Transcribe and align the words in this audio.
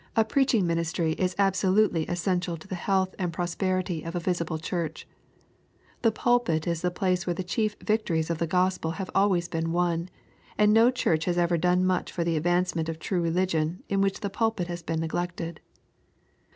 A 0.15 0.25
preaching 0.25 0.65
ministry 0.65 1.11
is 1.19 1.35
absolutely 1.37 2.07
essential 2.09 2.57
to 2.57 2.67
the 2.67 2.73
health 2.73 3.13
and 3.19 3.31
pros 3.31 3.53
perity 3.55 4.03
of 4.03 4.15
a 4.15 4.19
visible 4.19 4.57
church. 4.57 5.07
The 6.01 6.11
pulpit 6.11 6.65
is 6.65 6.81
the 6.81 6.89
place 6.89 7.27
where 7.27 7.35
the 7.35 7.43
chief 7.43 7.75
victories 7.79 8.31
of 8.31 8.39
the 8.39 8.47
Gospel 8.47 8.93
have 8.97 9.11
always 9.13 9.47
been 9.47 9.71
won, 9.71 10.09
and 10.57 10.73
no 10.73 10.89
Church 10.89 11.25
has 11.25 11.37
ever 11.37 11.55
done 11.55 11.85
much 11.85 12.11
for 12.11 12.23
the 12.23 12.35
advancement 12.35 12.89
of 12.89 12.97
true 12.97 13.21
religion 13.21 13.83
in 13.89 14.01
which 14.01 14.21
the 14.21 14.31
pulpit 14.31 14.65
has 14.69 14.81
been 14.81 15.01
neglected. 15.01 15.59